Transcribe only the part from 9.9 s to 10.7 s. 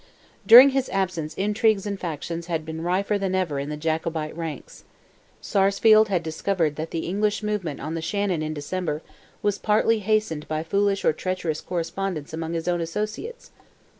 hastened by